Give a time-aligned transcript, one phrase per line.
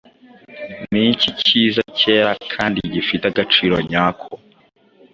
[0.91, 4.31] Niki cyiza cyera kandi gifite agaciro nyako